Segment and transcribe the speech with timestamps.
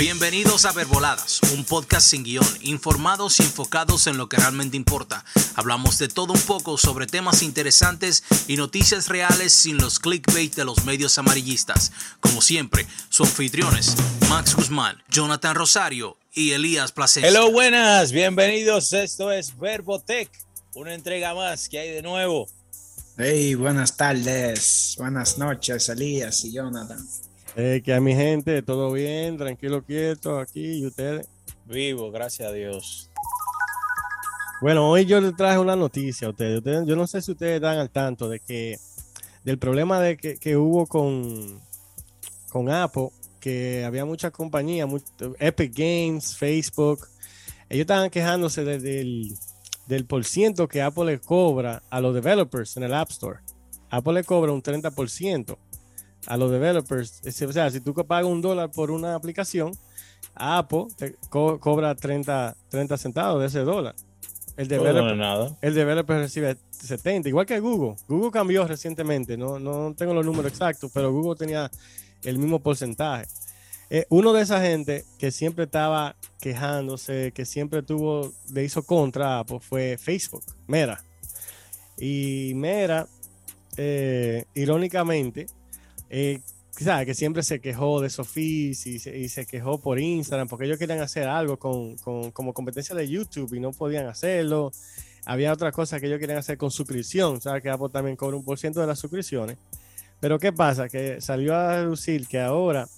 [0.00, 5.26] Bienvenidos a Verboladas, un podcast sin guion, informados y enfocados en lo que realmente importa.
[5.56, 10.64] Hablamos de todo un poco sobre temas interesantes y noticias reales sin los clickbait de
[10.64, 11.92] los medios amarillistas.
[12.20, 13.94] Como siempre, sus anfitriones,
[14.30, 17.22] Max Guzmán, Jonathan Rosario y Elías Placer.
[17.22, 18.94] Hello, buenas, bienvenidos.
[18.94, 20.30] Esto es Verbotech,
[20.76, 22.48] una entrega más que hay de nuevo.
[23.18, 27.06] Hey, buenas tardes, buenas noches, Elías y Jonathan.
[27.56, 31.28] Eh, que a mi gente, todo bien, tranquilo, quieto aquí y ustedes.
[31.66, 33.10] Vivo, gracias a Dios.
[34.60, 36.58] Bueno, hoy yo les traje una noticia a ustedes.
[36.58, 38.76] ustedes yo no sé si ustedes están al tanto de que
[39.42, 41.60] del problema de que, que hubo con,
[42.50, 43.08] con Apple,
[43.40, 44.88] que había muchas compañías,
[45.38, 47.08] Epic Games, Facebook,
[47.70, 49.34] ellos estaban quejándose del,
[49.86, 53.38] del por ciento que Apple le cobra a los developers en el App Store.
[53.88, 55.56] Apple le cobra un 30%
[56.30, 57.20] a los developers.
[57.26, 59.72] O sea, si tú pagas un dólar por una aplicación,
[60.36, 63.96] Apple te cobra 30, 30 centavos de ese dólar.
[64.56, 65.56] El developer, nada.
[65.60, 67.96] el developer recibe 70, igual que Google.
[68.06, 71.68] Google cambió recientemente, no, no tengo los números exactos, pero Google tenía
[72.22, 73.26] el mismo porcentaje.
[73.88, 79.40] Eh, uno de esa gente que siempre estaba quejándose, que siempre tuvo, le hizo contra
[79.40, 81.02] Apple, fue Facebook, Mera.
[81.98, 83.08] Y Mera,
[83.76, 85.46] eh, irónicamente,
[86.10, 86.40] eh,
[87.04, 91.28] que siempre se quejó de Sofis y se, quejó por Instagram porque ellos querían hacer
[91.28, 91.96] algo con,
[92.32, 94.72] como competencia de YouTube y no podían hacerlo.
[95.26, 97.62] Había otra cosa que ellos querían hacer con suscripción, ¿sabes?
[97.62, 99.58] Que Apple también cobra un por ciento de las suscripciones.
[100.20, 100.88] Pero ¿qué pasa?
[100.88, 102.88] Que salió a reducir que ahora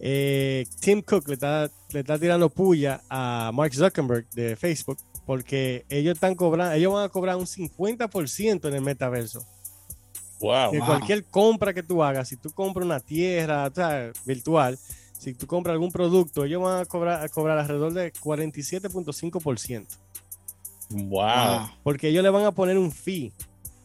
[0.00, 5.84] eh, Tim Cook le está, le está tirando puya a Mark Zuckerberg de Facebook porque
[5.88, 9.46] ellos están cobrando, ellos van a cobrar un 50% en el metaverso.
[10.42, 13.70] Wow, cualquier compra que tú hagas, si tú compras una tierra
[14.26, 14.76] virtual,
[15.16, 19.86] si tú compras algún producto, ellos van a cobrar, a cobrar alrededor de 47.5%.
[20.90, 21.70] Wow.
[21.84, 23.32] Porque ellos le van a poner un fee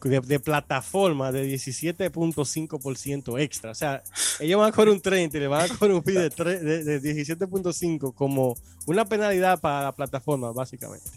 [0.02, 3.70] de, plataforma de 17.5% extra.
[3.70, 4.02] O sea,
[4.40, 7.00] ellos van a cobrar un 30 y le van a cobrar un fee de, de
[7.00, 8.56] 17.5 como
[8.86, 11.08] una penalidad para la plataforma, básicamente.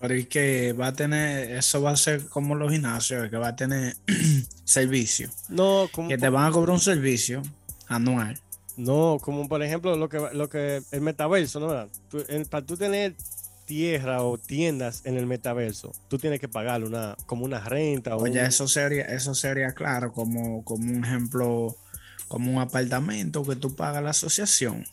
[0.00, 3.48] Pero es que va a tener, eso va a ser como los gimnasios, que va
[3.48, 3.96] a tener
[4.64, 5.30] servicio.
[5.48, 6.08] No, como.
[6.08, 7.42] Que te van a cobrar un servicio
[7.88, 8.38] anual.
[8.76, 11.88] No, como por ejemplo lo que, lo que el metaverso, ¿no?
[12.50, 13.14] para tú tener
[13.64, 18.16] tierra o tiendas en el metaverso, tú tienes que pagar una, como una renta.
[18.16, 21.74] O Oye, eso sería, eso sería claro, como, como un ejemplo,
[22.28, 24.84] como un apartamento que tú pagas la asociación.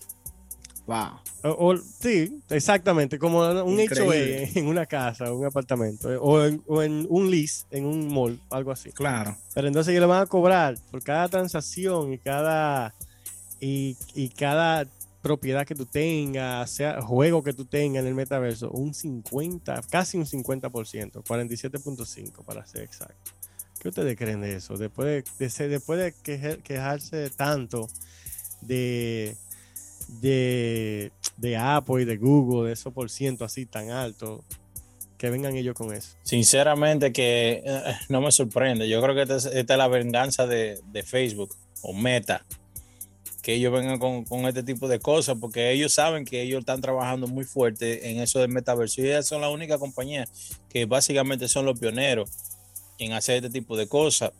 [0.85, 1.79] Wow.
[1.99, 7.65] sí, exactamente, como un HOA en una casa, un apartamento, eh, o en, un lease,
[7.71, 8.91] en un mall, algo así.
[8.91, 9.37] Claro.
[9.53, 12.93] Pero entonces ellos le van a cobrar por cada transacción y cada
[13.61, 14.85] y, cada
[15.21, 20.17] propiedad que tú tengas, sea juego que tú tengas en el metaverso, un 50, casi
[20.17, 23.31] un 50%, 47.5 para ser exacto.
[23.79, 24.75] ¿Qué ustedes creen de eso?
[24.75, 27.87] Después de, después de quejarse tanto
[28.61, 29.37] de
[30.07, 34.43] de, de Apple y de Google, de esos por ciento así tan alto,
[35.23, 36.17] que vengan ellos con eso.
[36.23, 38.89] Sinceramente que eh, no me sorprende.
[38.89, 42.45] Yo creo que esta es, la venganza de, Facebook o Meta.
[43.41, 47.27] Que ellos vengan con, este tipo de cosas, porque ellos saben que ellos están trabajando
[47.27, 48.99] muy fuerte en eso del metaverso.
[48.99, 50.27] Y ellos son la única compañía
[50.67, 52.29] que básicamente son los pioneros
[52.99, 54.33] en hacer este tipo de cosas.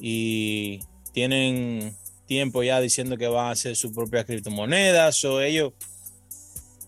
[0.00, 0.80] Y
[1.12, 1.96] tienen
[2.28, 5.72] tiempo ya diciendo que van a hacer sus propias criptomonedas o ellos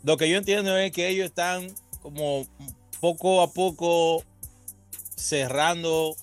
[0.04, 2.46] lo que yo entiendo es que ellos están como
[3.00, 4.22] poco a poco
[5.16, 6.14] cerrando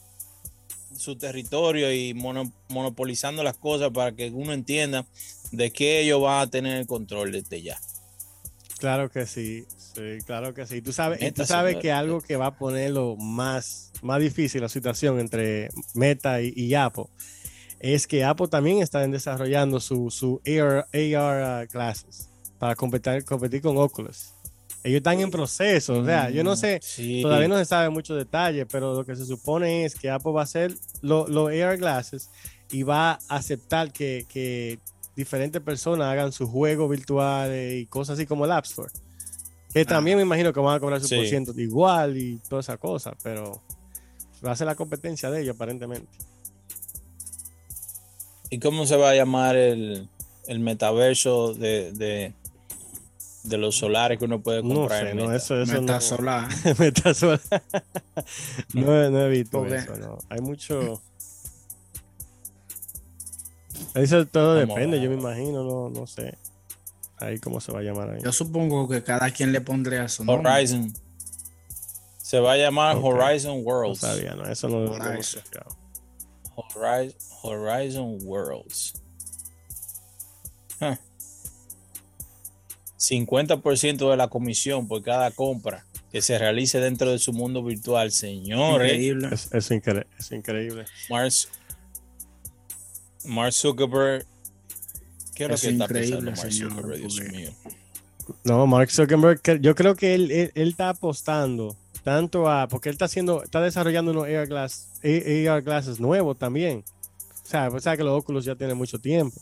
[0.95, 5.05] su territorio y monopolizando las cosas para que uno entienda
[5.51, 7.79] de que ellos van a tener el control desde ya.
[8.79, 10.81] Claro que sí, sí, claro que sí.
[10.81, 15.19] Tú sabes, tú sabes que algo que va a ponerlo más, más difícil la situación
[15.19, 17.05] entre Meta y, y Apple
[17.79, 23.77] es que Apple también está desarrollando su, su AR, AR uh, para competir, competir con
[23.77, 24.33] Oculus.
[24.83, 26.79] Ellos están en proceso, o sea, yo no sé,
[27.21, 30.41] todavía no se sabe mucho detalle, pero lo que se supone es que Apple va
[30.41, 32.29] a hacer los AR glasses
[32.71, 34.79] y va a aceptar que,
[35.15, 38.91] diferentes personas hagan sus juegos virtuales y cosas así como el App Store.
[39.73, 42.77] Que también me imagino que van a cobrar su por ciento igual y toda esa
[42.77, 43.61] cosa, pero
[44.45, 46.07] va a ser la competencia de ellos aparentemente.
[48.49, 50.09] ¿Y cómo se va a llamar el,
[50.47, 51.91] metaverso de,
[53.43, 55.03] de, los solares que uno puede comprar?
[55.03, 56.49] No sé, no, eso, eso metasolar.
[56.65, 56.75] No.
[56.77, 57.41] metasolar.
[58.73, 60.17] no, no he visto eso, no.
[60.29, 61.01] Hay mucho...
[63.93, 66.37] Eso todo Vamos depende, yo me imagino, no, no sé.
[67.19, 68.21] Ahí cómo se va a llamar ahí.
[68.23, 70.51] Yo supongo que cada quien le pondría su nombre.
[70.51, 70.93] Horizon.
[72.21, 72.97] Se va a llamar.
[73.01, 73.99] Horizon No Worlds.
[73.99, 75.41] sabía, no, eso no, no Horizon.
[76.57, 78.93] Horizon, Horizon Worlds.
[80.81, 80.95] Huh.
[82.97, 88.11] 50% de la comisión por cada compra que se realice dentro de su mundo virtual,
[88.11, 88.91] señores.
[88.93, 89.29] Increíble.
[89.31, 90.85] Es, es incre- es increíble.
[91.09, 91.31] Mark,
[93.25, 94.25] Mark Zuckerberg.
[95.35, 96.99] ¿Qué es lo Es que está pensando Mark señor, Zuckerberg?
[96.99, 97.51] Dios mío.
[98.43, 101.77] No, Mark Zuckerberg, yo creo que él, él, él está apostando
[102.07, 106.85] tanto a, porque él está haciendo, está desarrollando unos AR, glass, AR glasses nuevos también.
[107.43, 109.35] O sea, pues sabe que los óculos ya tienen mucho tiempo.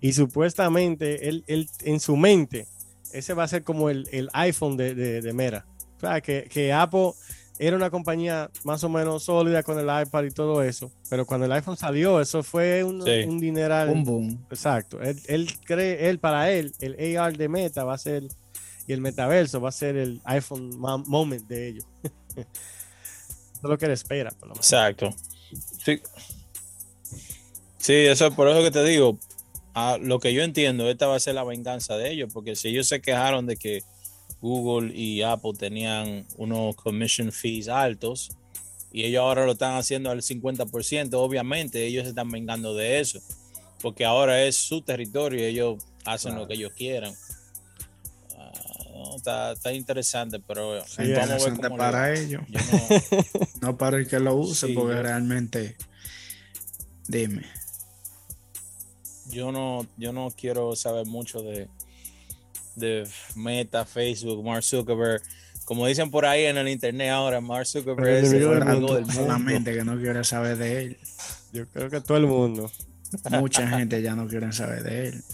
[0.00, 2.66] Y supuestamente él, él en su mente,
[3.12, 5.66] ese va a ser como el, el iPhone de, de, de Meta.
[5.98, 7.10] O sea, que, que Apple
[7.58, 11.44] era una compañía más o menos sólida con el iPad y todo eso, pero cuando
[11.44, 13.24] el iPhone salió, eso fue un, Sí.
[13.28, 13.88] un dineral.
[13.88, 14.46] Boom, boom.
[14.50, 14.98] Exacto.
[15.02, 18.22] Él, él cree, él para él, el AR de Meta va a ser
[18.92, 21.86] y el metaverso va a ser el iPhone moment de ellos.
[22.36, 22.44] Eso
[23.64, 24.66] es lo que él espera, por lo menos.
[24.66, 25.14] Exacto.
[25.82, 26.00] Sí.
[27.78, 29.18] Sí, eso es por eso que te digo.
[29.74, 32.68] a lo que yo entiendo, esta va a ser la venganza de ellos, porque si
[32.68, 33.82] ellos se quejaron de que
[34.40, 38.30] Google y Apple tenían unos commission fees altos
[38.92, 43.20] y ellos ahora lo están haciendo al 50%, obviamente ellos se están vengando de eso,
[43.80, 47.14] porque ahora es su territorio y ellos hacen lo que ellos quieran.
[49.02, 52.60] No, está, está interesante, pero Sí, vamos a ver Interesante para ellos, no-
[53.68, 55.76] no para el que lo use, Sí, porque yo- realmente,
[57.08, 57.42] dime,
[59.30, 61.68] yo no, yo no quiero saber mucho de,
[62.76, 65.22] de Meta, Facebook, Mark Zuckerberg.
[65.64, 68.94] Como dicen por ahí en el internet ahora, Mark Zuckerberg es el mundo.
[68.94, 69.12] del mundo.
[69.12, 70.98] solamente que no quiere saber de él.
[71.52, 72.70] Yo creo que todo el mundo.
[73.30, 75.24] Mucha gente ya no quiere saber de él.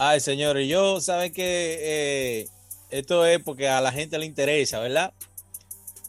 [0.00, 1.42] Ay, señores, yo saben que
[1.80, 2.48] eh,
[2.88, 5.12] esto es porque a la gente le interesa, ¿verdad?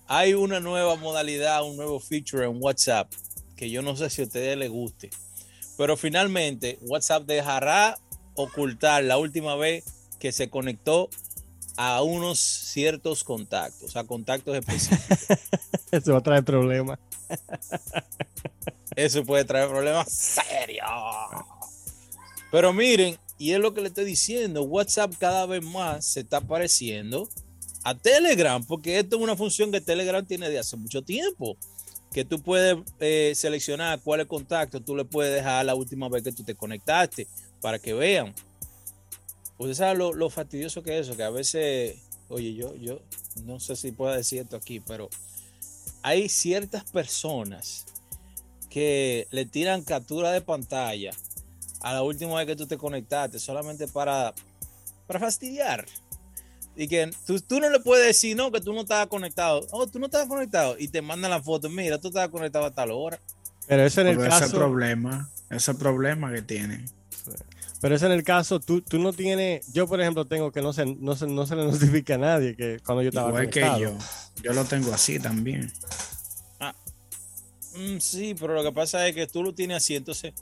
[0.06, 3.12] Hay una nueva modalidad, un nuevo feature en WhatsApp
[3.58, 5.10] que yo no sé si a ustedes les guste,
[5.76, 7.98] pero finalmente WhatsApp dejará
[8.36, 9.84] ocultar la última vez
[10.20, 11.10] que se conectó
[11.76, 15.40] a unos ciertos contactos, a contactos específicos.
[15.92, 17.00] Eso va a traer problemas.
[18.96, 20.88] Eso puede traer problemas serios.
[22.52, 26.42] Pero miren, y es lo que le estoy diciendo, WhatsApp cada vez más se está
[26.42, 27.30] pareciendo
[27.84, 31.58] a Telegram, porque esto es una función que Telegram tiene de hace mucho tiempo,
[32.12, 36.10] que tú puedes eh, seleccionar cuál es el contacto, tú le puedes dejar la última
[36.10, 37.28] vez que tú te conectaste
[37.62, 38.36] para que vean.
[39.58, 41.98] Usted sabe lo, lo fastidioso que es eso, que a veces,
[42.28, 43.00] oye, yo, yo
[43.46, 45.10] no sé si puedo decir esto aquí, pero
[46.02, 47.86] hay ciertas personas
[48.70, 51.12] que le tiran captura de pantalla
[51.82, 54.34] a la última vez que tú te conectaste solamente para,
[55.08, 55.86] para fastidiar.
[56.76, 59.66] Y que tú, tú no le puedes decir, no, que tú no estabas conectado.
[59.72, 60.76] Oh, tú no estabas conectado.
[60.80, 63.20] Y te mandan la foto, mira, tú estabas conectado a tal hora.
[63.68, 64.56] Pero eso en el ese caso.
[64.58, 66.86] problema, ese problema que tienen.
[67.82, 69.66] Pero eso en el caso, tú, tú no tienes.
[69.74, 72.56] Yo, por ejemplo, tengo que no se, no se, no se le notifica a nadie
[72.56, 73.80] que cuando yo estaba Igual que conectado.
[73.80, 73.98] yo.
[74.44, 75.72] Yo lo tengo así también.
[77.76, 80.34] Mm, sí, pero lo que pasa es que tú lo tienes así, entonces,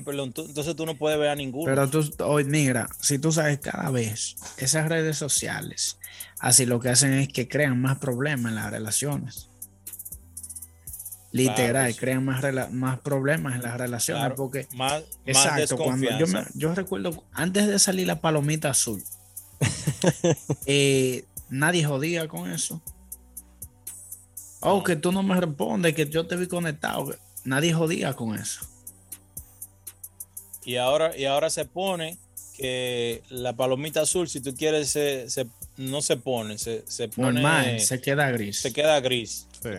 [0.04, 1.66] perdón, tú- entonces tú no puedes ver a ninguno.
[1.66, 5.98] Pero tú, hoy mira, si tú sabes cada vez, esas redes sociales,
[6.38, 9.48] así lo que hacen es que crean más problemas en las relaciones.
[11.32, 11.98] Literal, Claro, sí.
[11.98, 16.44] crean más, más problemas en las relaciones Claro, porque más, más Exacto, cuando yo, me-
[16.54, 19.02] yo recuerdo antes de salir la palomita azul,
[20.66, 22.80] eh, nadie jodía con eso.
[24.60, 27.14] Oh, que tú no me respondes, que yo te vi conectado.
[27.44, 28.66] Nadie jodía con eso.
[30.64, 32.16] Y ahora, y ahora se pone
[32.56, 37.32] que la palomita azul, si tú quieres, se, se- no se pone, se, se pone.
[37.42, 38.60] Normal, se queda gris.
[38.60, 39.46] se queda gris.
[39.62, 39.70] Sí.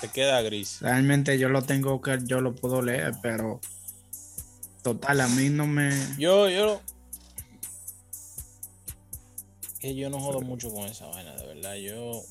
[0.00, 0.78] Se queda gris.
[0.80, 3.60] Realmente yo lo tengo que, yo lo puedo leer, pero
[4.82, 5.90] total, a mí no me.
[6.18, 6.80] Yo, yo.
[9.80, 11.74] Que yo no jodo mucho con esa vaina, de verdad.
[11.76, 12.22] Yo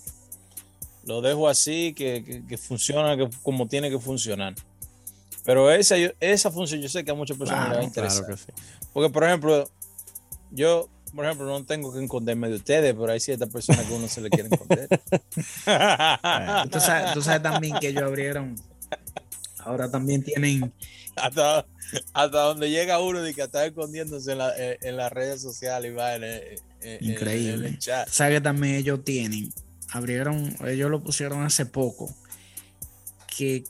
[1.05, 4.55] lo dejo así, que, que- que funciona que, como tiene que funcionar.
[5.45, 7.87] Pero esa, yo- esa función yo sé que a muchas personas les va a Claro,
[7.87, 8.25] interesar.
[8.25, 8.51] Claro que sí.
[8.93, 9.69] Porque, por ejemplo,
[10.51, 14.07] yo, por ejemplo, no tengo que esconderme de ustedes, pero hay ciertas personas que uno
[14.07, 14.87] se le quiere esconder.
[16.71, 18.55] Tú sabes, tú sabes también que ellos abrieron.
[19.59, 20.73] Ahora también tienen.
[21.15, 21.65] hasta,
[22.13, 25.91] hasta donde llega uno de que está escondiéndose en, la- en- en las redes sociales
[25.91, 27.67] y va en el, en- en- en Increíble.
[27.69, 28.07] el chat.
[28.09, 29.51] Que también ellos tienen.
[29.91, 32.13] Abrieron, ellos lo pusieron hace poco.
[33.37, 33.63] Que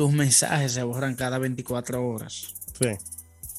[0.00, 2.54] tus mensajes se borran cada 24 horas.
[2.78, 2.86] Sí.
[2.86, 2.96] Eso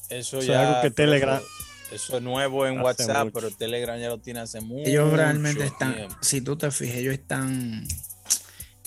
[0.08, 0.68] Eso es ya.
[0.68, 3.32] algo que Telegram- Eso, eso es nuevo en WhatsApp, mucho.
[3.34, 4.90] pero Telegram ya lo tiene hace mucho.
[4.90, 6.16] Ellos realmente están, tiempo.
[6.20, 7.86] si tú te fijas, ellos están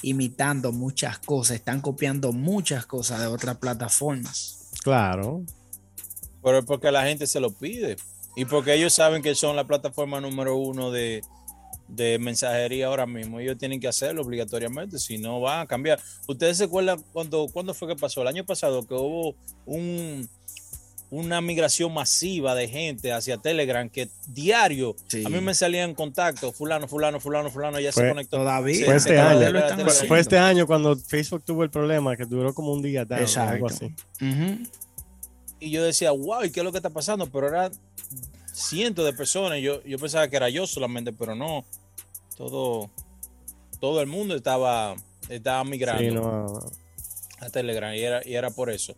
[0.01, 4.69] imitando muchas cosas, están copiando muchas cosas de otras plataformas.
[4.83, 5.41] Claro.
[6.43, 7.95] Pero es porque la gente se lo pide.
[8.35, 11.21] Y porque ellos saben que son la plataforma número uno de,
[11.87, 13.39] de mensajería ahora mismo.
[13.39, 15.99] Ellos tienen que hacerlo obligatoriamente, si no van a cambiar.
[16.27, 18.21] ¿Ustedes se acuerdan cuando, cuándo fue que pasó?
[18.21, 20.27] El año pasado que hubo un,
[21.11, 25.23] una migración masiva de gente hacia Telegram que diario Sí.
[25.25, 28.37] a mí me salían contactos, fulano, fulano, fulano, fulano, ya Fue- se conectó.
[28.37, 28.75] Todavía.
[28.77, 29.87] Sí, Fue este año.
[30.07, 33.41] Fue, este año cuando Facebook tuvo el problema que duró como un día down, o
[33.41, 33.95] algo Exacto.
[35.59, 37.27] y yo decía, wow, ¿y qué es lo que está pasando?
[37.27, 37.69] Pero era
[38.55, 39.59] cientos de personas.
[39.59, 41.65] Yo, yo pensaba que era yo solamente, pero no.
[42.37, 42.89] Todo,
[43.79, 44.95] todo el mundo estaba,
[45.29, 46.59] estaba migrando Sí, no,
[47.39, 48.95] a Telegram y era, y era por eso.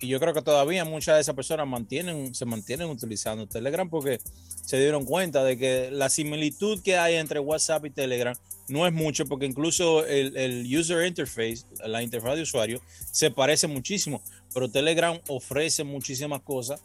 [0.00, 4.20] Y yo creo que todavía muchas de esas personas mantienen, se mantienen utilizando Telegram porque
[4.64, 8.36] se dieron cuenta de que la similitud que hay entre WhatsApp y Telegram
[8.68, 13.66] no es mucho, porque incluso el, el user interface, la interfaz de usuario, se parece
[13.66, 14.22] muchísimo,
[14.54, 16.80] pero Telegram ofrece muchísimas cosas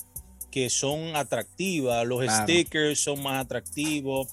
[0.53, 2.43] que son atractivas, los Claro.
[2.43, 4.27] stickers son más atractivos.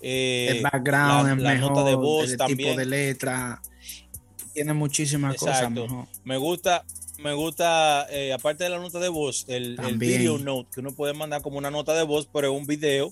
[0.00, 2.58] eh, el background la- es la mejor, nota de voz el también.
[2.58, 3.60] tipo de letra,
[4.52, 6.06] tiene muchísimas cosas mejor.
[6.24, 6.84] Me gusta,
[7.18, 11.12] me gusta, eh, aparte de la nota de voz, el, video note, que uno puede
[11.14, 13.10] mandar como una nota de voz, pero es un video.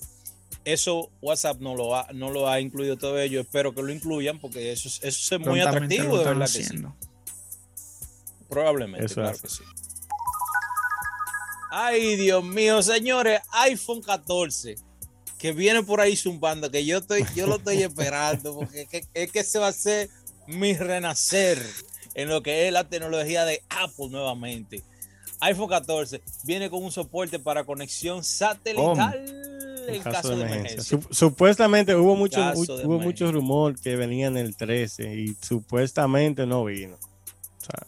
[0.66, 3.26] Eso WhatsApp no lo ha, no lo ha incluido todavía.
[3.26, 6.52] Yo espero que lo incluyan porque eso, es- eso es muy atractivo, de verdad que
[6.52, 6.62] sí.
[6.62, 6.94] haciendo.
[8.49, 9.42] Probablemente, Eso claro es.
[9.42, 9.62] que sí.
[11.76, 14.76] Ay, Dios mío, señores, iPhone 14
[15.38, 19.04] que viene por ahí zumbando, que yo estoy, yo lo estoy esperando, porque es que,
[19.12, 20.09] es que ese va a ser
[20.47, 21.61] mi renacer
[22.14, 24.83] en lo que es la tecnología de Apple nuevamente.
[25.40, 29.43] iPhone 14 viene con un soporte para conexión satelital
[29.88, 30.97] en caso, de emergencia.
[30.99, 32.40] Sup- supuestamente hubo mucho,
[32.87, 36.95] hubo mucho rumor que venía en el 13 y supuestamente no vino.
[36.95, 37.87] O sea,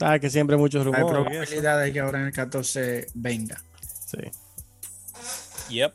[0.00, 1.04] sabes que siempre hay muchos Hay rumores.
[1.04, 1.24] y eso.
[1.44, 3.62] probabilidad de que ahora en el 14 venga.
[4.06, 4.18] Sí.
[5.74, 5.92] Yep.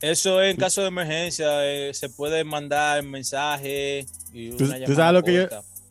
[0.00, 4.80] Eso es en caso de emergencia, eh, se puede mandar mensaje y Tú- una tú
[4.92, 5.48] llamada sabes lo que yo-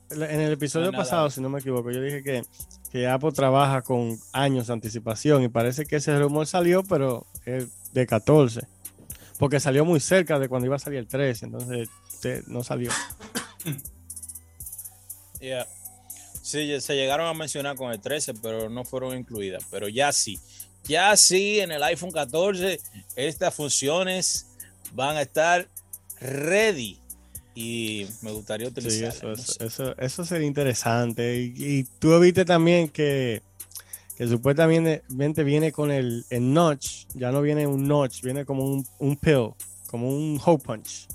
[0.10, 2.42] En el episodio No hay pasado, si no me equivoco, yo dije que,
[2.94, 7.68] que Apple trabaja con años de anticipación y parece que ese rumor salió, pero es
[7.92, 8.62] de 14.
[9.38, 11.90] Porque salió muy cerca de cuando iba a salir el 13, entonces
[12.22, 12.90] te- no salió.
[15.42, 15.68] Yeah.
[16.48, 19.66] Sí, se llegaron a mencionar con el 13, pero no fueron incluidas.
[19.70, 20.40] Pero ya sí.
[20.86, 22.80] Ya sí, en el iPhone 14,
[23.18, 24.48] estas funciones
[24.94, 25.68] van a estar
[26.22, 27.02] ready.
[27.54, 29.40] Y me gustaría Sí, utilizarlas.
[29.40, 31.36] eso, eso, eso, eso sería interesante.
[31.36, 33.42] Y, y tú viste también que,
[34.16, 35.04] que supuestamente
[35.44, 39.50] viene con el, el notch, ya no viene un notch, viene como un, un pill,
[39.88, 41.08] como un hole punch.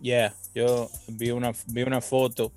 [0.00, 2.50] Yeah, yo vi una, vi una foto.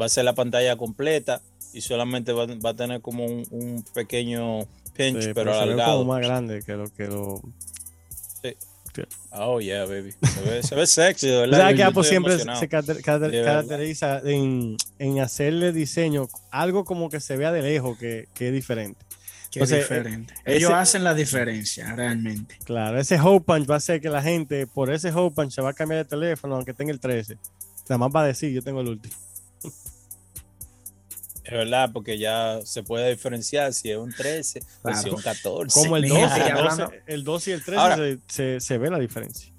[0.00, 1.40] Va a ser la pantalla completa
[1.72, 4.60] y solamente va, va a tener como un, un pequeño
[4.94, 5.98] pinch, sí, pero se ve alargado.
[5.98, 7.42] como más grande que lo que lo.
[9.30, 10.12] Oh, yeah, baby.
[10.12, 11.58] Se ve, se ve sexy, verdad.
[11.58, 12.60] sabes Yo- que Apple siempre emocionado.
[12.60, 17.96] se caracter- caracter- caracteriza en, en hacerle diseño algo como que se vea de lejos
[17.98, 18.98] que, que es diferente.
[19.52, 20.34] Que Entonces, es diferente.
[20.44, 22.56] ese- Ellos hacen la diferencia realmente.
[22.64, 25.62] Claro, ese hole punch va a hacer que la gente, por ese hole punch, se
[25.62, 27.36] va a cambiar de teléfono, aunque tenga el 13.
[27.88, 29.14] Nada más va a decir, yo tengo el último.
[31.50, 34.98] Es verdad, porque ya se puede diferenciar si es un 13 o Claro.
[35.02, 35.80] si es un 14.
[35.80, 37.96] Como el mi 12, gente, y el 12, hablando- el 12 y el 13 Ahora-
[37.96, 39.50] se, se- se ve la diferencia.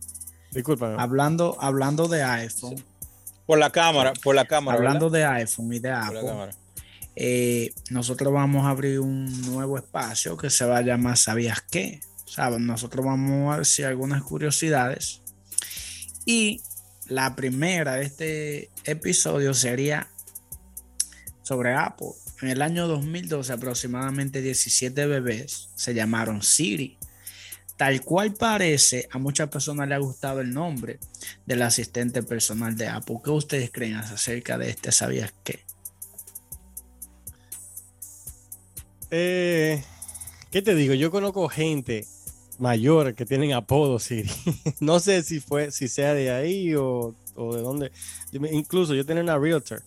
[0.51, 0.95] Disculpa.
[0.99, 2.75] Hablando, hablando de iPhone,
[3.47, 4.77] Por la cámara, por la cámara.
[4.77, 6.05] hablando de iPhone y de ¿verdad?
[6.05, 6.51] Por la Apple, cámara.
[7.15, 12.01] eh, nosotros vamos a abrir un nuevo espacio que se va a llamar ¿Sabías qué?
[12.25, 12.59] ¿Sabes?
[12.59, 15.21] Nosotros vamos a decir algunas curiosidades.
[16.25, 16.61] Y
[17.07, 20.07] la primera de este episodio sería
[21.49, 22.09] sobre Apple.
[22.43, 26.99] En el año 2012, aproximadamente 17 bebés se llamaron Siri.
[27.75, 30.99] Tal cual parece, a muchas personas le ha gustado el nombre
[31.47, 33.17] del asistente personal de Apple.
[33.23, 35.61] ¿Qué ustedes creen acerca de este ¿Sabías qué?
[39.09, 39.83] Eh,
[40.51, 40.93] ¿Qué te digo?
[40.93, 42.05] Yo conozco gente
[42.59, 44.29] mayor que tienen apodo Siri.
[44.81, 47.91] no sé si fue, si sea de ahí o, de dónde.
[48.51, 49.81] Incluso yo tenía una realtor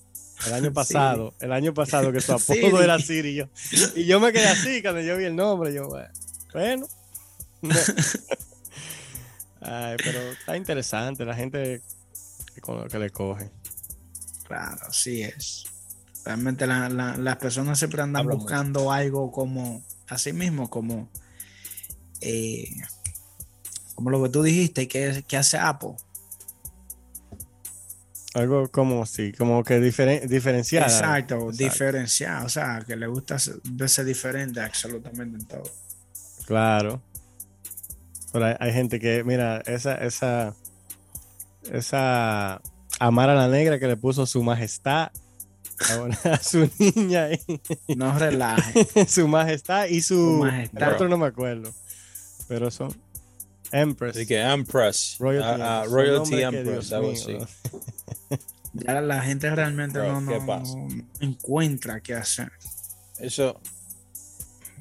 [0.46, 2.76] el año pasado, el año pasado que su apodo Siri.
[2.76, 3.28] era Siri.
[3.30, 3.48] y yo-
[3.96, 5.72] y yo me quedé así cuando yo vi el nombre.
[5.72, 6.86] Yo, bueno.
[9.60, 11.82] Ay, pero está interesante la gente
[12.54, 13.50] que con lo que le coge.
[14.44, 15.64] Claro, así es.
[16.24, 21.08] Realmente la- la- las personas siempre andan buscando algo como, así mismo, como,
[22.20, 22.68] eh,
[23.94, 25.94] como lo que tú dijiste, que, que hace Apple.
[28.34, 30.84] Algo como sí, como que diferen, diferenciar.
[30.84, 30.94] algo.
[30.96, 31.56] Exacto, Exacto.
[31.64, 35.64] diferenciar, o sea, que le gusta verse diferente absolutamente en todo.
[36.46, 37.02] Claro.
[38.32, 40.54] Pero hay, hay gente que, mira, esa, esa,
[41.70, 42.62] esa
[42.98, 45.10] Amara la Negra que le puso su majestad
[46.24, 47.28] a su niña
[47.86, 49.06] y No relaje.
[49.08, 50.88] su majestad y su, Su majestad.
[50.88, 51.70] el otro no me acuerdo.
[52.48, 52.94] Pero son
[53.72, 54.16] Empress.
[54.16, 55.16] Así que Empress.
[55.18, 55.92] Royalty, ah, ah, Empress.
[55.92, 58.36] Royalty Empress, algo mío, así.
[58.74, 60.74] Ya la gente realmente Bro, no, ¿qué no- pasa?
[60.76, 60.88] no
[61.20, 62.50] encuentra qué hacer.
[63.18, 63.60] Eso.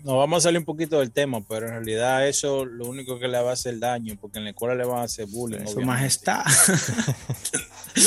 [0.05, 3.27] Nos vamos a salir un poquito del tema, pero en realidad eso lo único que
[3.27, 5.67] le va a hacer daño, porque en la escuela le van a hacer bullying.
[5.67, 6.43] Su majestad.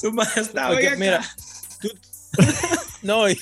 [0.00, 0.68] Su majestad.
[0.70, 1.22] Porque, mira,
[1.80, 1.90] tú-
[3.02, 3.38] no, y,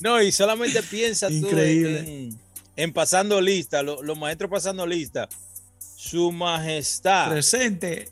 [0.00, 1.98] no, y solamente piensa tú Increíble.
[2.28, 2.38] en,
[2.78, 5.28] en pasando lista, lo- los maestros pasando lista.
[5.96, 7.28] Su majestad.
[7.30, 8.08] Presente.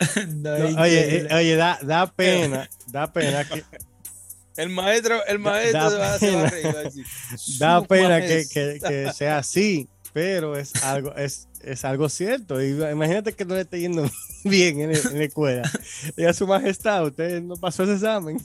[0.28, 0.50] No,
[0.82, 3.62] oye, eh, oye, da, da pena, da pena que,
[4.56, 6.50] El maestro, el maestro da se va, se va a pena.
[6.50, 7.06] reír, va a decir,
[7.60, 8.52] da "Su pena que, majestad".
[8.52, 12.60] que- que sea así, pero es algo, es, es algo cierto.
[12.60, 14.10] Y imagínate que no le esté yendo
[14.44, 15.70] bien en, el- en la escuela.
[16.16, 18.38] Diga su majestad, usted no pasó ese examen.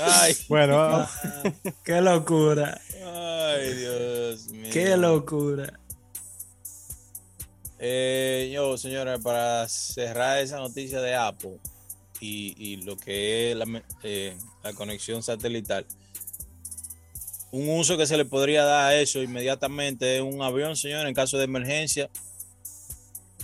[0.00, 1.06] Ay, Bueno,
[1.84, 2.80] Qué locura.
[3.04, 4.70] ay, Dios mío.
[4.72, 5.78] Qué locura.
[7.78, 11.58] Eh, yo, señores, para cerrar esa noticia de Apple
[12.20, 15.84] y, y lo que es la, eh, la conexión satelital,
[17.50, 21.14] un uso que se le podría dar a eso inmediatamente es un avión, señores, en
[21.14, 22.08] caso de emergencia.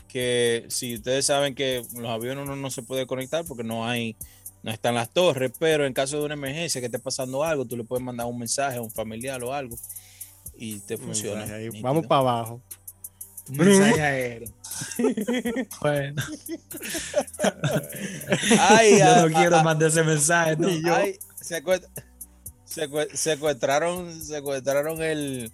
[0.06, 4.16] Que si ustedes saben que los aviones uno no se puede conectar porque no hay,
[4.68, 7.74] no están las torres, pero en caso de una emergencia que esté pasando algo, tú
[7.74, 9.78] le puedes mandar un mensaje a un familiar o algo
[10.58, 11.46] y te funciona.
[11.80, 12.60] vamos para abajo.
[13.48, 14.52] Mensaje aéreo.
[15.80, 16.22] bueno,
[18.60, 20.56] Ay, yo ah, no quiero ah, mandar ese mensaje.
[20.58, 20.68] ¿no?
[20.94, 21.88] Ay, secue-
[23.14, 25.50] secuestraron, secuestraron el,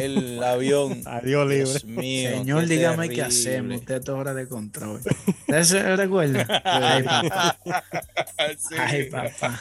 [0.00, 1.02] el avión.
[1.06, 1.64] Adiós libre.
[1.64, 2.30] Dios mío.
[2.30, 3.80] Señor, qué dígame qué hacemos.
[3.80, 5.00] Usted es hora de control.
[5.00, 6.62] ¿Usted se recuerda?
[6.64, 7.58] Ay, papá.
[8.58, 8.74] Sí.
[8.78, 9.60] Ay, papá.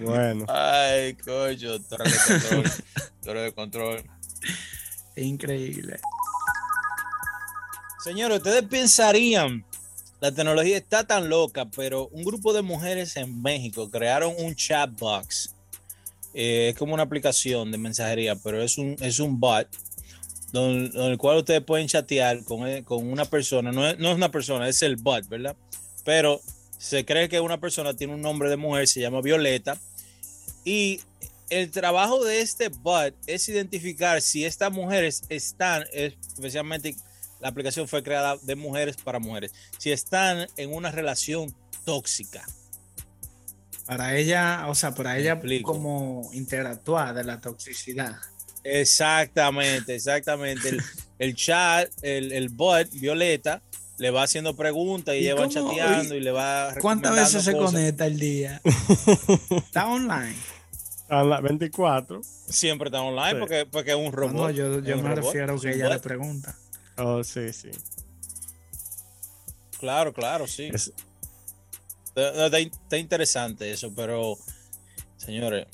[0.00, 2.72] Bueno, Ay, coño, torre de control.
[3.22, 4.02] torre de control.
[5.16, 6.00] Increíble.
[8.02, 9.64] Señores, ustedes pensarían,
[10.20, 14.90] la tecnología está tan loca, pero un grupo de mujeres en México crearon un chat
[14.98, 15.54] box.
[16.34, 19.68] Eh, es como una aplicación de mensajería, pero es un, es un bot
[20.52, 23.72] don- don el cual ustedes pueden chatear con, eh, con una persona.
[23.72, 25.56] No es, no es una persona, es el bot, ¿verdad?
[26.04, 26.40] Pero
[26.78, 29.78] se cree que una persona tiene un nombre de mujer, se llama Violeta.
[30.64, 31.00] Y
[31.50, 36.94] el trabajo de este bot es identificar si estas mujeres están, especialmente
[37.40, 42.46] la aplicación fue creada de mujeres para mujeres, si están en una relación tóxica.
[43.90, 48.14] Para ella, o sea, para ella como interactuar de la toxicidad.
[48.62, 50.68] Exactamente, exactamente.
[50.68, 50.82] El,
[51.18, 53.62] el chat, el, el bot, Violeta,
[53.98, 57.50] le va haciendo preguntas y, ¿Y ella va chateando y le va ¿Cuántas veces se
[57.52, 57.72] cosas.
[57.72, 58.60] conecta al día?
[59.50, 60.36] Está online.
[61.08, 62.20] a las 24.
[62.22, 63.36] Siempre está online Sí.
[63.40, 64.32] porque, porque es un robot.
[64.34, 66.56] no, yo, yo me robot, refiero es que un ella le pregunta.
[66.96, 67.70] Oh, sí, sí.
[69.80, 70.70] Claro, claro, sí.
[70.72, 70.92] Es-
[72.14, 74.36] Está, está- está interesante eso, pero
[75.16, 75.66] señores,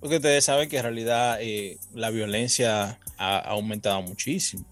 [0.00, 4.64] porque ustedes saben que en realidad eh, la violencia ha, ha aumentado muchísimo.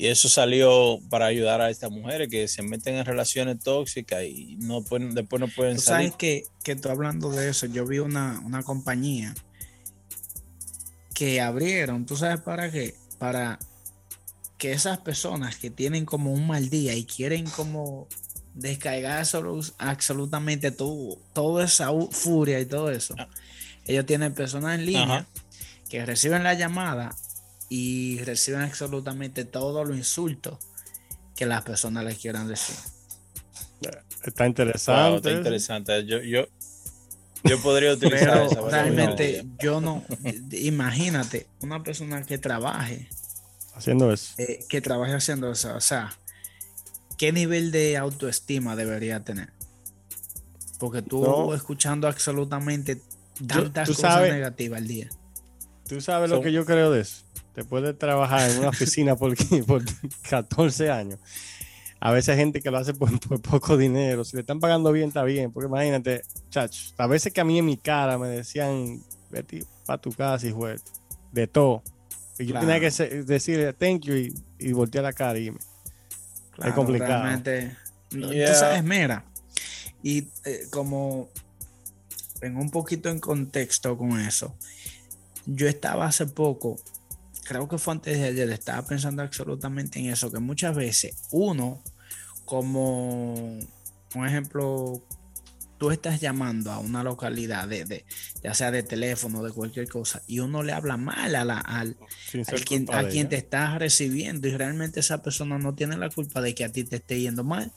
[0.00, 4.56] Y eso salió para ayudar a estas mujeres que se meten en relaciones tóxicas y
[4.60, 6.10] no pueden, después no pueden Tú salir.
[6.10, 9.34] sabes que, que tú hablando de eso, yo vi una, una compañía
[11.14, 12.94] que abrieron, ¿tú sabes para qué?
[13.18, 13.58] Para
[14.56, 18.06] que esas personas que tienen como un mal día y quieren como
[18.58, 23.28] descargar absolu- absolutamente todo, toda esa furia y todo eso, Ah.
[23.86, 25.26] ellos tienen personas en línea Ajá.
[25.88, 27.14] que reciben la llamada
[27.68, 30.58] y reciben absolutamente todos los insultos
[31.36, 32.74] que las personas les quieran decir.
[34.24, 35.16] Está Wow, interesante.
[35.16, 36.04] está interesante.
[36.06, 36.46] Yo, yo,
[37.44, 40.04] yo podría utilizar Pero esa realmente yo no,
[40.50, 43.08] imagínate una persona que trabaje,
[43.74, 44.34] Haciendo eso.
[44.38, 46.12] eh, que trabaje haciendo eso, o sea,
[47.18, 49.50] ¿qué nivel de autoestima debería tener?
[50.78, 51.54] Porque tú No.
[51.54, 53.02] escuchando absolutamente
[53.46, 55.08] tantas tú cosas sabes- negativas al día.
[55.88, 57.22] ¿Tú sabes lo que yo creo de eso?
[57.54, 59.34] Te puedes trabajar en una oficina por,
[59.66, 59.82] por
[60.28, 61.18] 14 años.
[62.00, 64.24] A veces hay gente que lo hace por, por poco dinero.
[64.24, 65.50] Si le están pagando bien, está bien.
[65.50, 70.00] Porque imagínate, chacho, a veces que a mí en mi cara me decían, vete para
[70.00, 70.84] tu casa y juez,
[71.32, 71.82] de todo.
[72.38, 72.66] Y yo Claro.
[72.68, 75.58] tenía que decirle thank you y, y voltear la cara y irme.
[76.58, 77.22] Claro, complicado.
[77.22, 77.76] realmente,
[78.10, 78.52] Yeah.
[78.52, 79.24] Tú sabes, mira,
[80.02, 81.28] y eh, como
[82.40, 84.54] en un poquito en contexto con eso,
[85.44, 86.76] yo estaba hace poco,
[87.44, 91.82] creo que fue antes de ayer, estaba pensando absolutamente en eso, que muchas veces uno,
[92.46, 93.34] como
[94.14, 95.02] un ejemplo,
[95.78, 98.04] tú estás llamando a una localidad de, de-
[98.42, 101.96] ya sea de teléfono, de cualquier cosa, y uno le habla mal a la, al,
[102.54, 106.40] al quien, a quien te estás recibiendo y realmente esa persona no tiene la culpa
[106.40, 107.72] de que a ti te esté yendo mal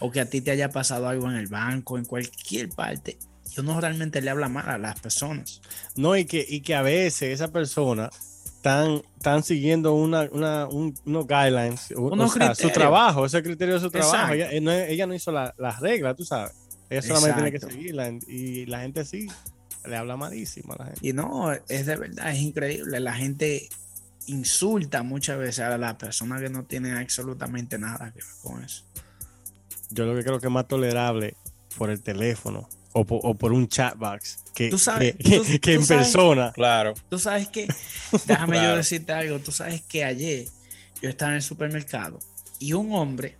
[0.00, 3.18] o que a ti te haya pasado algo en el banco, en cualquier parte.
[3.56, 5.60] Y uno realmente le habla mal a las personas.
[5.96, 8.10] No, y que, y que a veces esa persona
[8.44, 13.42] están, están siguiendo una, una, un- unos guidelines, o- o Unos sea, su trabajo, ese
[13.42, 14.32] criterio de su trabajo.
[14.34, 16.52] Ella, eh, no, ella no hizo la- las reglas, tú sabes.
[16.90, 19.28] Ella solamente tiene que seguirla y la gente sí
[19.86, 21.00] le habla malísimo a la gente.
[21.08, 23.00] Y no, es de verdad, es increíble.
[23.00, 23.68] La gente
[24.26, 28.84] insulta muchas veces a las personas que no tienen absolutamente nada que ver con eso.
[29.90, 31.34] Yo lo que creo que es más tolerable
[31.78, 35.60] por el teléfono o por, o por un chatbox que, Tú sabes- que, que- tú-
[35.60, 36.52] que en tú sabes- persona.
[36.52, 36.94] Claro.
[37.08, 37.68] Tú sabes que,
[38.26, 40.46] déjame yo decirte algo, tú sabes que ayer
[41.00, 42.18] yo estaba en el supermercado
[42.58, 43.38] y un hombre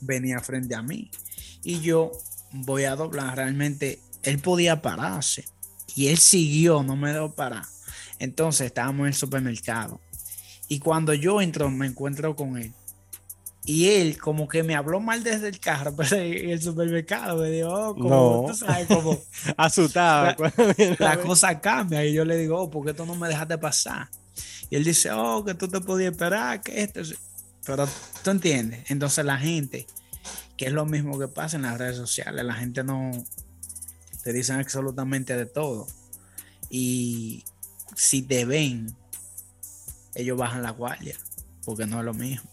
[0.00, 1.10] venía frente a mí
[1.62, 2.12] y yo
[2.52, 5.44] voy a doblar, realmente él podía pararse
[5.94, 7.64] y él siguió, no me dejó parar.
[8.18, 10.00] Entonces estábamos en el supermercado
[10.68, 12.72] y cuando yo entro me encuentro con él
[13.64, 17.50] y él como que me habló mal desde el carro, pero en el supermercado me
[17.50, 18.08] dijo, oh, como,
[18.42, 18.44] No.
[18.48, 19.18] tú sabes, como
[19.56, 20.34] Asustado.
[20.38, 20.52] La-
[21.12, 23.58] a la cosa cambia y yo le digo, oh, ¿por qué tú no me dejaste
[23.58, 24.08] pasar?
[24.70, 27.00] Y él dice, oh, que tú te podías esperar, que esto.
[27.00, 27.16] es-".
[27.66, 27.86] Pero
[28.22, 28.90] tú entiendes.
[28.90, 29.86] Entonces la gente,
[30.60, 33.12] que es lo mismo que pasa en las redes sociales, la gente no
[34.22, 35.86] te dicen absolutamente de todo.
[36.68, 37.44] Y
[37.96, 38.94] si te ven,
[40.14, 41.16] ellos bajan la guardia,
[41.64, 42.46] porque no es lo mismo.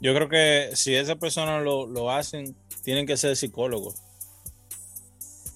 [0.00, 4.02] Yo creo que si esas personas lo, lo hacen, tienen que ser psicólogos.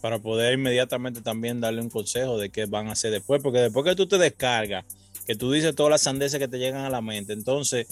[0.01, 3.43] Para poder inmediatamente también darle un consejo de qué van a hacer después.
[3.43, 4.85] Porque después que tú te descargas,
[5.27, 7.89] que tú dices todas las sandeces que te llegan a la mente, entonces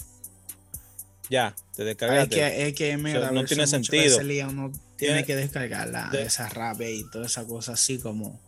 [1.31, 2.35] ya, te Es descargaste.
[2.35, 4.17] que, es que mira, O sea, a no tiene sentido.
[4.17, 8.39] uno tiene Tiene- que descargarla, de- esa rabia y toda esa cosa así como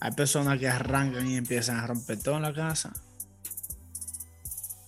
[0.00, 2.92] hay personas que arrancan y empiezan a romper todo en la casa.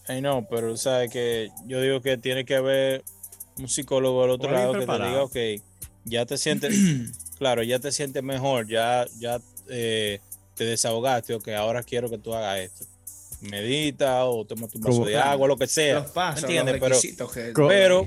[0.09, 3.05] Ay, no, pero sabes que yo digo que tiene que haber
[3.59, 5.37] un psicólogo al otro lado que te diga, ok,
[6.05, 6.75] ya te sientes,
[7.39, 10.21] claro, ya te sientes mejor, ya, ya eh,
[10.57, 12.87] te desahogaste, ok, ahora quiero que tú hagas esto.
[13.51, 16.01] Medita o toma tu vaso de agua, lo que sea.
[16.01, 16.81] Los pasos, ¿me entiendes?
[16.81, 18.07] los Pero, pero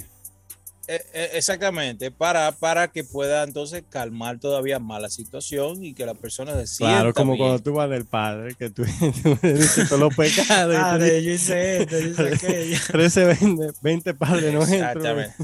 [0.89, 6.06] eh, eh, exactamente, para, para que pueda entonces calmar todavía más la situación y que
[6.06, 7.43] la persona se Claro, como bien.
[7.43, 8.86] cuando tú vas del padre, que tú,
[9.21, 11.00] tú dices todos los pecados.
[11.02, 12.78] de yo hice esto, yo hice aquello.
[12.88, 14.80] 13, 20, 20 padres nuestros.
[14.80, 15.36] Exactamente.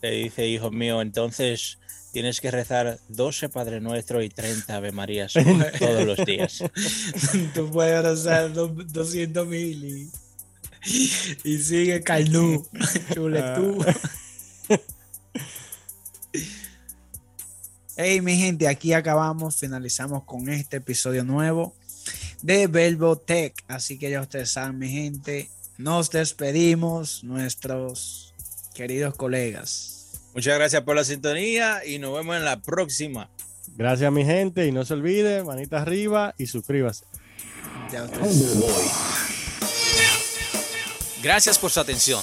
[0.00, 1.78] Le dice, hijo mío, entonces
[2.16, 5.34] tienes que rezar 12 Padre Nuestro y 30 Ave Marías
[5.78, 6.64] todos los días.
[7.54, 10.10] Tú puedes rezar dos- 200 mil y,
[11.44, 12.66] y sigue Carnú,
[13.14, 13.84] chuletú.
[17.98, 21.76] Hey, mi gente, aquí acabamos, finalizamos con este episodio nuevo
[22.40, 23.52] de Verbo Tech.
[23.68, 28.32] Así que ya ustedes saben, mi gente, nos despedimos, nuestros
[28.74, 29.95] queridos colegas.
[30.36, 33.30] Muchas gracias por la sintonía y nos vemos en la próxima.
[33.74, 34.66] Gracias, mi gente.
[34.66, 37.06] Y no se olvide, manita arriba y suscríbase.
[37.90, 38.06] Ya
[41.22, 42.22] Gracias por su atención.